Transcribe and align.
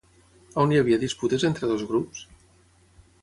On 0.61 0.73
hi 0.75 0.79
havia 0.83 0.99
disputes 1.03 1.45
entre 1.51 1.69
dos 1.73 1.85
grups? 1.91 2.25